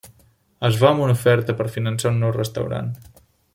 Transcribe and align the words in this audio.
Es 0.69 0.77
va 0.83 0.87
amb 0.91 1.03
una 1.07 1.15
oferta 1.19 1.55
per 1.61 1.69
finançar 1.75 2.15
un 2.15 2.19
nou 2.25 2.35
restaurant. 2.39 2.93